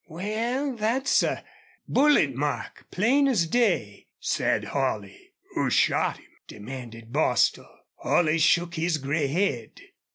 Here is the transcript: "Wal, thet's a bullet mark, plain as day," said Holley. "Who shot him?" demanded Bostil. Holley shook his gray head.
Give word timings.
"Wal, 0.07 0.77
thet's 0.77 1.21
a 1.21 1.43
bullet 1.87 2.33
mark, 2.33 2.87
plain 2.89 3.27
as 3.27 3.45
day," 3.45 4.07
said 4.19 4.63
Holley. 4.63 5.33
"Who 5.53 5.69
shot 5.69 6.17
him?" 6.17 6.25
demanded 6.47 7.13
Bostil. 7.13 7.69
Holley 7.97 8.39
shook 8.39 8.73
his 8.73 8.97
gray 8.97 9.27
head. 9.27 9.79